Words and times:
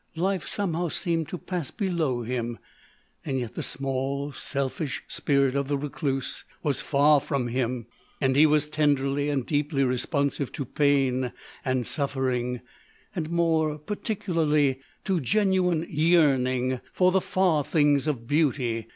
Life 0.15 0.47
somehow 0.47 0.87
seemed 0.89 1.27
to 1.29 1.37
pass 1.37 1.69
below 1.69 2.23
him. 2.23 2.57
Yet 3.23 3.53
the 3.53 3.61
small, 3.61 4.31
selfish 4.31 5.03
spirit 5.07 5.55
of 5.55 5.67
the 5.67 5.77
recluse 5.77 6.43
was 6.63 6.81
far 6.81 7.19
from 7.19 7.49
him, 7.49 7.85
and 8.19 8.35
he 8.35 8.47
was 8.47 8.67
tenderly 8.67 9.29
and 9.29 9.45
deeply 9.45 9.83
responsive 9.83 10.51
to 10.53 10.65
pain 10.65 11.31
and 11.63 11.85
suffering, 11.85 12.61
and 13.15 13.29
more 13.29 13.77
particularly 13.77 14.79
to 15.03 15.19
genuine 15.21 15.85
yearning 15.87 16.81
for 16.93 17.11
the 17.11 17.21
far 17.21 17.63
things 17.63 18.07
of 18.07 18.25
beauty. 18.25 18.87